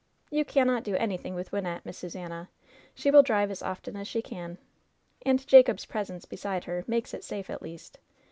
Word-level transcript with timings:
"You 0.31 0.43
cannot 0.43 0.83
do 0.83 0.95
anything 0.95 1.35
with 1.35 1.51
Wynnette, 1.51 1.85
Miss 1.85 1.99
Su 1.99 2.09
sannah. 2.09 2.49
She 2.95 3.11
will 3.11 3.21
drive 3.21 3.51
as 3.51 3.61
often 3.61 3.95
as 3.95 4.07
she 4.07 4.19
can. 4.19 4.57
And 5.27 5.45
Jacob's 5.45 5.85
presence 5.85 6.25
beside 6.25 6.63
her 6.63 6.83
makes 6.87 7.13
it 7.13 7.23
safe, 7.23 7.51
at 7.51 7.61
least. 7.61 7.99